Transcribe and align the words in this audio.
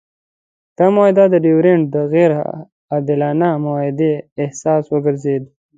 دا 0.77 0.85
معاهده 0.95 1.23
د 1.29 1.35
ډیورنډ 1.45 1.83
د 1.95 1.95
غیر 2.13 2.31
عادلانه 2.93 3.49
معاهدې 3.65 4.13
اساس 4.45 4.83
وګرځېده. 4.89 5.49